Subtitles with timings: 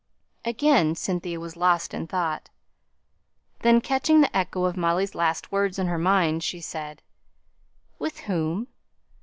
[0.43, 2.49] Again Cynthia was lost in thought;
[3.59, 7.03] then, catching the echo of Molly's last words in her mind, she said,
[7.99, 8.67] "'With whom?'